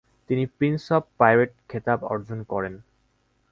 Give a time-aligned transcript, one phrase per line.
[0.29, 2.73] তিনি prince of pirate খেতাব অর্জন করেন।